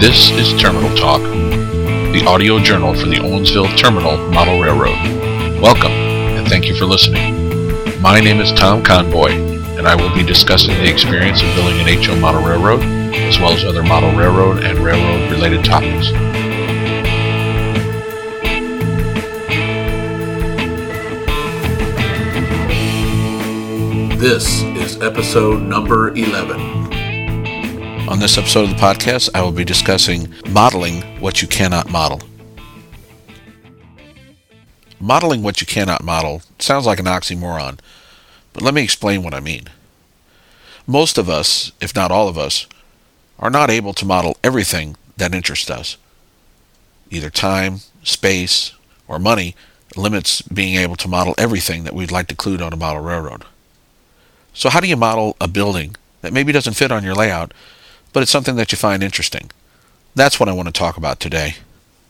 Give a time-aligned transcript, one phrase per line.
[0.00, 4.96] This is Terminal Talk, the audio journal for the Owensville Terminal Model Railroad.
[5.60, 7.34] Welcome, and thank you for listening.
[8.00, 9.32] My name is Tom Conboy,
[9.76, 12.80] and I will be discussing the experience of building an HO model railroad,
[13.12, 16.12] as well as other model railroad and railroad related topics.
[24.20, 26.77] This is episode number 11.
[28.18, 32.20] On this episode of the podcast, I will be discussing modeling what you cannot model.
[34.98, 37.78] Modeling what you cannot model sounds like an oxymoron,
[38.52, 39.68] but let me explain what I mean.
[40.84, 42.66] Most of us, if not all of us,
[43.38, 45.96] are not able to model everything that interests us.
[47.10, 48.72] Either time, space,
[49.06, 49.54] or money
[49.94, 53.44] limits being able to model everything that we'd like to include on a model railroad.
[54.54, 57.54] So, how do you model a building that maybe doesn't fit on your layout,
[58.12, 59.50] but it's something that you find interesting?
[60.14, 61.56] That's what I want to talk about today.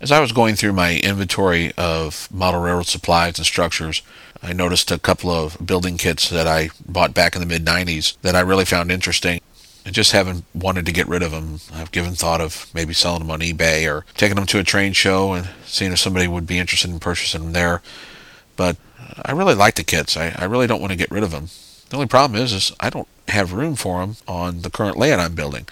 [0.00, 4.02] As I was going through my inventory of model railroad supplies and structures,
[4.42, 8.16] I noticed a couple of building kits that I bought back in the mid 90s
[8.20, 9.40] that I really found interesting.
[9.86, 11.60] I just haven't wanted to get rid of them.
[11.72, 14.92] I've given thought of maybe selling them on eBay or taking them to a train
[14.92, 17.82] show and seeing if somebody would be interested in purchasing them there.
[18.56, 18.76] But
[19.24, 20.16] I really like the kits.
[20.16, 21.48] I, I really don't want to get rid of them.
[21.88, 25.20] The only problem is, is I don't have room for them on the current layout
[25.20, 25.66] I'm building.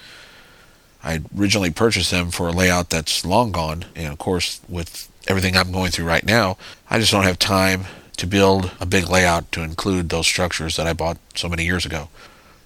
[1.02, 5.56] I originally purchased them for a layout that's long gone, and of course, with everything
[5.56, 6.56] I'm going through right now,
[6.88, 7.84] I just don't have time
[8.16, 11.84] to build a big layout to include those structures that I bought so many years
[11.84, 12.08] ago.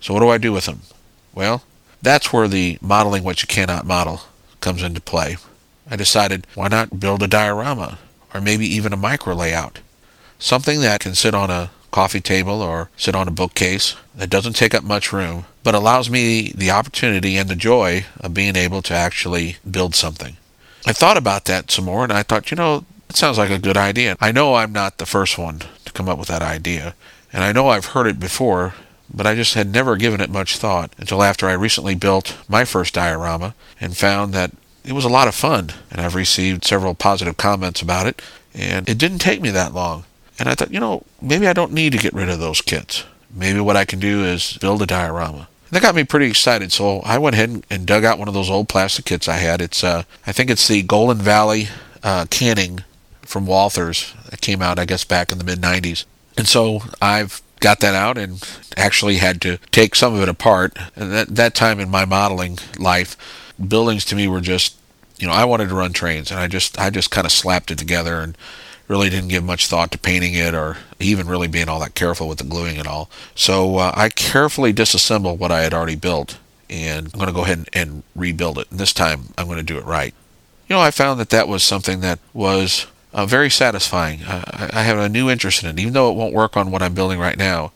[0.01, 0.83] So what do I do with them?
[1.35, 1.63] Well,
[2.03, 4.23] that's where the modeling what you cannot model
[4.61, 5.37] comes into play.
[5.91, 7.99] I decided why not build a diorama
[8.35, 9.81] or maybe even a micro layout,
[10.39, 14.53] something that can sit on a coffee table or sit on a bookcase that doesn't
[14.53, 18.81] take up much room, but allows me the opportunity and the joy of being able
[18.81, 20.37] to actually build something.
[20.87, 23.59] I thought about that some more and I thought, you know, it sounds like a
[23.59, 24.17] good idea.
[24.21, 26.95] I know I'm not the first one to come up with that idea,
[27.33, 28.75] and I know I've heard it before,
[29.13, 32.65] but I just had never given it much thought until after I recently built my
[32.65, 34.53] first diorama and found that
[34.85, 38.23] it was a lot of fun, and I've received several positive comments about it,
[38.55, 40.05] and it didn't take me that long.
[40.39, 43.05] And I thought, you know, maybe I don't need to get rid of those kits.
[43.35, 45.49] Maybe what I can do is build a diorama.
[45.69, 46.73] And that got me pretty excited.
[46.73, 49.61] So I went ahead and dug out one of those old plastic kits I had.
[49.61, 51.69] It's, uh, I think it's the Golden Valley
[52.03, 52.85] uh, canning
[53.23, 56.05] from Walthers that came out, I guess, back in the mid 90s.
[56.37, 58.43] And so I've got that out and
[58.77, 60.79] actually had to take some of it apart.
[60.97, 63.17] And that, that time in my modeling life,
[63.67, 64.77] buildings to me were just,
[65.19, 67.71] you know, I wanted to run trains and I just, I just kind of slapped
[67.71, 68.39] it together and
[68.89, 72.27] really didn't give much thought to painting it or even really being all that careful
[72.27, 73.11] with the gluing and all.
[73.35, 76.39] So uh, I carefully disassembled what I had already built
[76.71, 78.71] and I'm going to go ahead and, and rebuild it.
[78.71, 80.15] And this time I'm going to do it right.
[80.69, 84.23] You know, I found that that was something that was uh, very satisfying.
[84.23, 86.83] Uh, I have a new interest in it, even though it won't work on what
[86.83, 87.73] I'm building right now.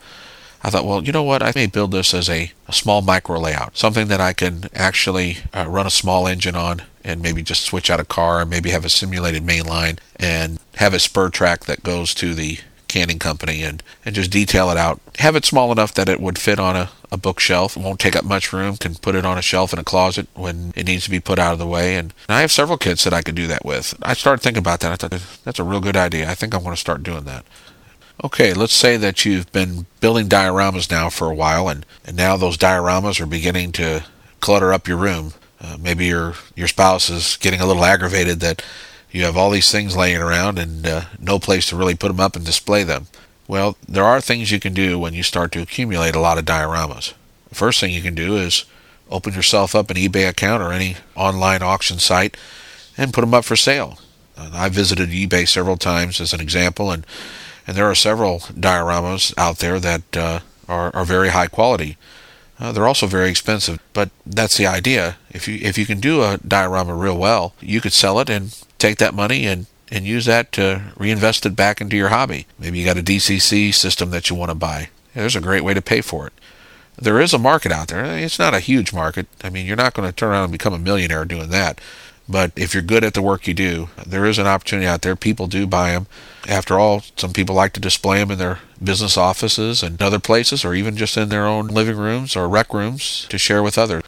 [0.63, 1.43] I thought, well, you know what?
[1.43, 5.39] I may build this as a, a small micro layout, something that I can actually
[5.53, 8.71] uh, run a small engine on and maybe just switch out a car and maybe
[8.71, 12.59] have a simulated main line and have a spur track that goes to the
[12.93, 15.01] canning company and, and just detail it out.
[15.19, 17.77] Have it small enough that it would fit on a, a bookshelf.
[17.77, 18.77] It won't take up much room.
[18.77, 21.39] Can put it on a shelf in a closet when it needs to be put
[21.39, 21.97] out of the way.
[21.97, 23.95] And, and I have several kits that I could do that with.
[24.03, 24.93] I started thinking about that.
[24.93, 26.31] I thought that's a real good idea.
[26.31, 27.47] I think I'm going to start doing that.
[28.25, 32.37] Okay, let's say that you've been building dioramas now for a while, and, and now
[32.37, 34.05] those dioramas are beginning to
[34.39, 35.33] clutter up your room.
[35.61, 38.65] Uh, maybe your your spouse is getting a little aggravated that
[39.11, 42.21] you have all these things laying around and uh, no place to really put them
[42.21, 43.09] up and display them.
[43.49, 46.45] Well, there are things you can do when you start to accumulate a lot of
[46.45, 47.15] dioramas.
[47.49, 48.65] The first thing you can do is
[49.11, 52.37] open yourself up an eBay account or any online auction site
[52.97, 53.99] and put them up for sale.
[54.37, 57.05] Uh, I visited eBay several times as an example, and
[57.67, 61.97] and there are several dioramas out there that uh, are, are very high quality.
[62.59, 65.17] Uh, they're also very expensive, but that's the idea.
[65.31, 68.57] If you if you can do a diorama real well, you could sell it and
[68.79, 72.47] take that money and and use that to reinvest it back into your hobby.
[72.59, 74.91] Maybe you got a DCC system that you want to buy.
[75.15, 76.33] There's a great way to pay for it.
[76.97, 78.05] There is a market out there.
[78.05, 79.27] It's not a huge market.
[79.43, 81.81] I mean, you're not going to turn around and become a millionaire doing that.
[82.33, 85.15] But if you're good at the work you do, there is an opportunity out there.
[85.15, 86.07] People do buy them.
[86.49, 90.65] After all, some people like to display them in their business offices and other places,
[90.65, 94.05] or even just in their own living rooms or rec rooms to share with others.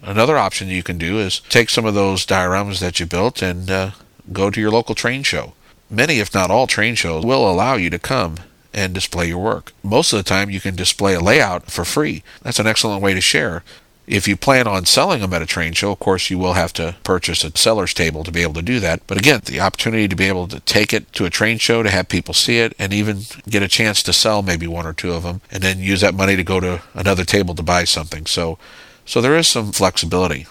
[0.00, 3.70] Another option you can do is take some of those dioramas that you built and
[3.70, 3.90] uh,
[4.32, 5.52] go to your local train show.
[5.90, 8.36] Many, if not all, train shows will allow you to come
[8.72, 9.72] and display your work.
[9.82, 12.22] Most of the time, you can display a layout for free.
[12.40, 13.62] That's an excellent way to share
[14.12, 16.74] If you plan on selling them at a train show, of course, you will have
[16.74, 19.00] to purchase a seller's table to be able to do that.
[19.06, 21.88] But again, the opportunity to be able to take it to a train show, to
[21.88, 25.14] have people see it, and even get a chance to sell maybe one or two
[25.14, 28.26] of them, and then use that money to go to another table to buy something.
[28.26, 28.58] So,
[29.06, 30.46] so there is some flexibility.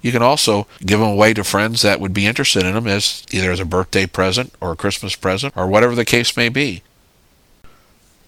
[0.00, 3.24] You can also give them away to friends that would be interested in them as
[3.32, 6.84] either as a birthday present or a Christmas present or whatever the case may be.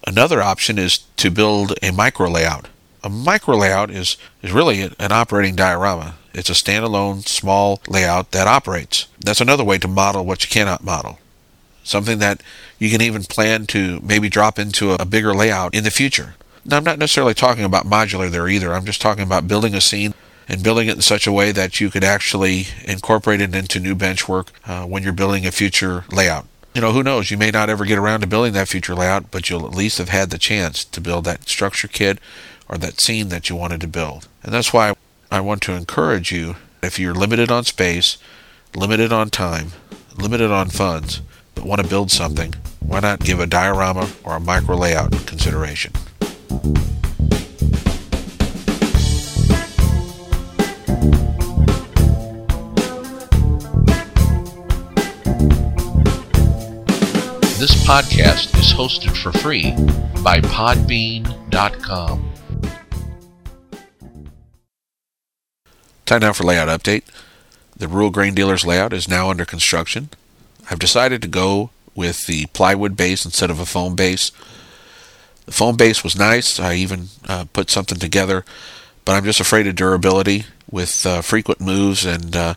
[0.05, 2.67] Another option is to build a micro layout.
[3.05, 6.15] A micro layout is, is really an operating diorama.
[6.33, 9.07] It's a standalone small layout that operates.
[9.19, 11.19] That's another way to model what you cannot model.
[11.83, 12.41] Something that
[12.79, 16.33] you can even plan to maybe drop into a bigger layout in the future.
[16.65, 18.73] Now, I'm not necessarily talking about modular there either.
[18.73, 20.15] I'm just talking about building a scene
[20.49, 23.93] and building it in such a way that you could actually incorporate it into new
[23.93, 27.31] bench work uh, when you're building a future layout you know, who knows?
[27.31, 29.97] You may not ever get around to building that future layout, but you'll at least
[29.97, 32.19] have had the chance to build that structure kit
[32.67, 34.27] or that scene that you wanted to build.
[34.43, 34.93] And that's why
[35.31, 38.17] I want to encourage you if you're limited on space,
[38.75, 39.71] limited on time,
[40.17, 41.21] limited on funds,
[41.55, 45.93] but want to build something, why not give a diorama or a micro layout consideration?
[57.57, 59.71] This podcast is hosted for free
[60.21, 62.34] by Podbean.com.
[66.05, 67.03] Time now for layout update.
[67.75, 70.09] The rural grain dealer's layout is now under construction.
[70.69, 74.31] I've decided to go with the plywood base instead of a foam base.
[75.45, 76.59] The foam base was nice.
[76.59, 78.45] I even uh, put something together,
[79.03, 82.53] but I'm just afraid of durability with uh, frequent moves and uh,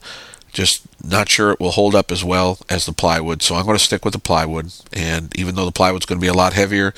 [0.52, 3.78] just not sure it will hold up as well as the plywood, so I'm going
[3.78, 4.72] to stick with the plywood.
[4.92, 6.92] And even though the plywood's going to be a lot heavier,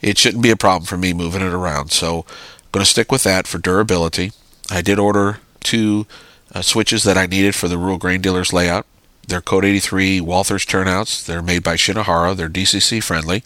[0.00, 1.90] it shouldn't be a problem for me moving it around.
[1.90, 4.32] So I'm going to stick with that for durability.
[4.70, 6.06] I did order two
[6.54, 8.86] uh, switches that I needed for the rural grain dealers layout.
[9.26, 11.24] They're Code 83 Walthers turnouts.
[11.24, 12.34] They're made by Shinohara.
[12.36, 13.44] They're DCC friendly,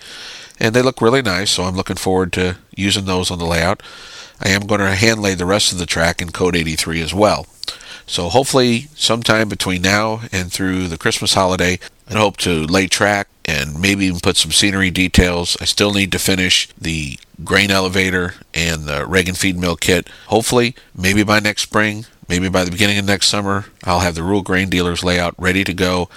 [0.58, 1.50] and they look really nice.
[1.50, 3.82] So I'm looking forward to using those on the layout.
[4.40, 7.14] I am going to hand lay the rest of the track in Code 83 as
[7.14, 7.46] well.
[8.06, 11.78] So hopefully, sometime between now and through the Christmas holiday,
[12.08, 15.56] I hope to lay track and maybe even put some scenery details.
[15.60, 20.08] I still need to finish the grain elevator and the Reagan feed mill kit.
[20.26, 24.22] Hopefully, maybe by next spring, maybe by the beginning of next summer, I'll have the
[24.22, 26.08] rural grain dealers layout ready to go.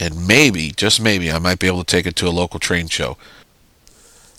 [0.00, 2.88] And maybe, just maybe, I might be able to take it to a local train
[2.88, 3.18] show.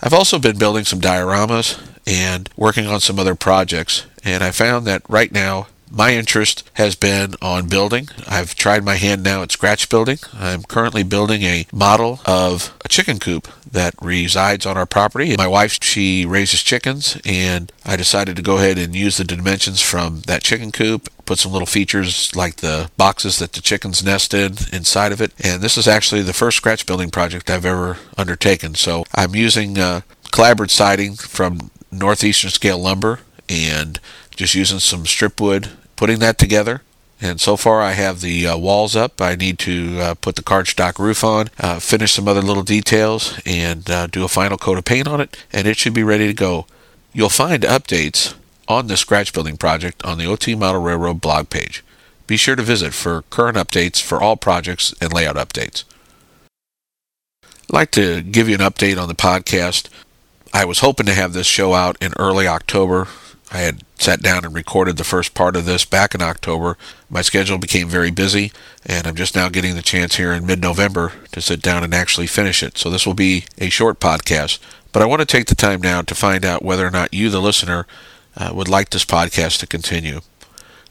[0.02, 4.86] I've also been building some dioramas and working on some other projects, and I found
[4.88, 8.10] that right now my interest has been on building.
[8.28, 10.18] I've tried my hand now at scratch building.
[10.34, 15.36] I'm currently building a model of a chicken coop that resides on our property.
[15.38, 19.82] My wife, she raises chickens, and I decided to go ahead and use the dimensions
[19.82, 24.34] from that chicken coop, put some little features like the boxes that the chickens nest
[24.34, 25.32] in inside of it.
[25.44, 28.74] And this is actually the first scratch building project I've ever undertaken.
[28.74, 30.02] So I'm using uh,
[30.32, 34.00] clapboard siding from Northeastern Scale Lumber and
[34.36, 35.70] just using some strip wood
[36.04, 36.82] putting that together.
[37.22, 39.22] And so far, I have the uh, walls up.
[39.22, 43.40] I need to uh, put the cardstock roof on, uh, finish some other little details,
[43.46, 46.28] and uh, do a final coat of paint on it, and it should be ready
[46.28, 46.66] to go.
[47.14, 48.34] You'll find updates
[48.68, 51.86] on the scratch building project on the OT Model Railroad blog page.
[52.28, 55.86] Be sure to visit for current updates for all projects and layout updates.
[57.44, 59.88] I'd like to give you an update on the podcast.
[60.52, 63.08] I was hoping to have this show out in early October.
[63.54, 66.76] I had sat down and recorded the first part of this back in October.
[67.08, 68.52] My schedule became very busy,
[68.84, 71.94] and I'm just now getting the chance here in mid November to sit down and
[71.94, 72.80] actually finish it.
[72.80, 74.58] So this will be a short podcast,
[74.92, 77.30] but I want to take the time now to find out whether or not you,
[77.30, 77.86] the listener,
[78.36, 80.22] uh, would like this podcast to continue.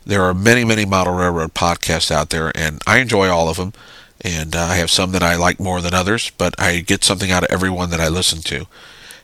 [0.06, 3.72] There are many, many model railroad podcasts out there, and I enjoy all of them.
[4.20, 7.32] And uh, I have some that I like more than others, but I get something
[7.32, 8.66] out of every one that I listen to.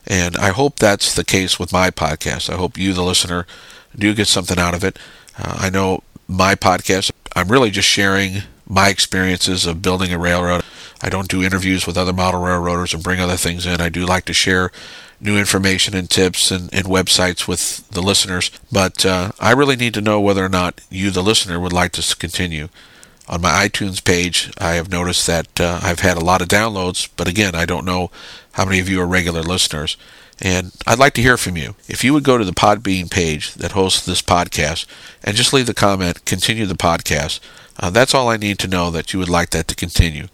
[0.09, 2.51] And I hope that's the case with my podcast.
[2.51, 3.47] I hope you, the listener,
[3.95, 4.99] do get something out of it.
[5.39, 10.63] Uh, I know my podcast, I'm really just sharing my experiences of building a railroad.
[11.03, 13.81] I don't do interviews with other model railroaders and bring other things in.
[13.81, 14.73] I do like to share
[15.21, 18.51] new information and tips and, and websites with the listeners.
[18.73, 21.93] But uh, I really need to know whether or not you, the listener, would like
[21.93, 22.69] to continue.
[23.29, 27.09] On my iTunes page, I have noticed that uh, I've had a lot of downloads,
[27.17, 28.11] but again, I don't know
[28.53, 29.99] how many of you are regular listeners.
[30.41, 31.75] And I'd like to hear from you.
[31.89, 34.87] If you would go to the Podbean page that hosts this podcast
[35.23, 37.41] and just leave the comment, continue the podcast,
[37.79, 40.29] uh, that's all I need to know that you would like that to continue.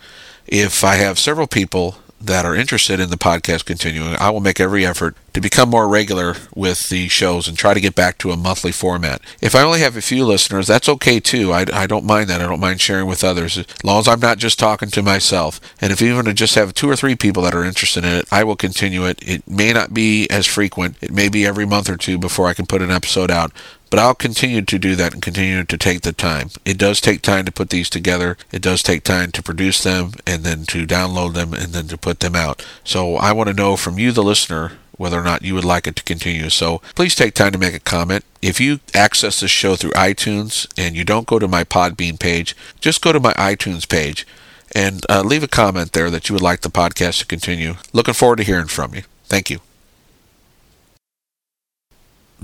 [0.46, 4.60] If I have several people that are interested in the podcast continuing, I will make
[4.60, 8.30] every effort to become more regular with the shows and try to get back to
[8.30, 9.20] a monthly format.
[9.40, 11.52] If I only have a few listeners, that's okay too.
[11.52, 12.40] I, I don't mind that.
[12.40, 15.60] I don't mind sharing with others as long as I'm not just talking to myself.
[15.80, 18.26] And if even to just have two or three people that are interested in it,
[18.30, 19.18] I will continue it.
[19.26, 20.96] It may not be as frequent.
[21.00, 23.52] It may be every month or two before I can put an episode out,
[23.94, 26.50] but I'll continue to do that and continue to take the time.
[26.64, 28.36] It does take time to put these together.
[28.50, 31.96] It does take time to produce them and then to download them and then to
[31.96, 32.66] put them out.
[32.82, 35.86] So I want to know from you, the listener, whether or not you would like
[35.86, 36.50] it to continue.
[36.50, 38.24] So please take time to make a comment.
[38.42, 42.56] If you access this show through iTunes and you don't go to my Podbean page,
[42.80, 44.26] just go to my iTunes page
[44.74, 47.74] and uh, leave a comment there that you would like the podcast to continue.
[47.92, 49.02] Looking forward to hearing from you.
[49.26, 49.60] Thank you.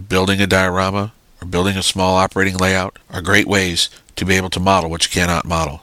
[0.09, 4.51] Building a diorama or building a small operating layout are great ways to be able
[4.51, 5.83] to model what you cannot model.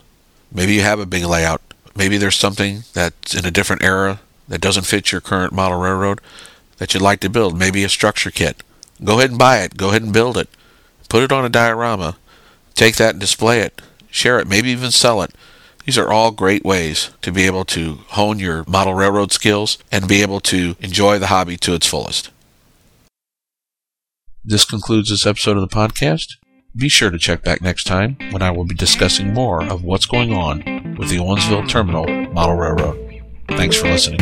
[0.52, 1.62] Maybe you have a big layout.
[1.96, 6.22] Maybe there's something that's in a different era that doesn't fit your current model railroad
[6.78, 7.58] that you'd like to build.
[7.58, 8.64] Maybe a structure kit.
[9.04, 9.78] Go ahead and buy it.
[9.78, 10.50] Go ahead and build it.
[11.10, 12.18] Put it on a diorama.
[12.76, 13.82] Take that and display it.
[14.10, 14.48] Share it.
[14.48, 15.34] Maybe even sell it.
[15.86, 20.08] These are all great ways to be able to hone your model railroad skills and
[20.08, 22.30] be able to enjoy the hobby to its fullest.
[24.50, 26.36] This concludes this episode of the podcast.
[26.74, 30.06] Be sure to check back next time when I will be discussing more of what's
[30.06, 33.24] going on with the Owensville Terminal Model Railroad.
[33.50, 34.22] Thanks for listening.